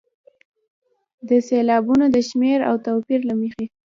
[1.27, 3.65] د سېلابونو د شمېر او توپیر له مخې.